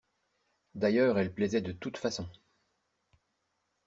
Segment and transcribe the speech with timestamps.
[0.73, 2.27] D'ailleurs elle plaisait de toutes façons.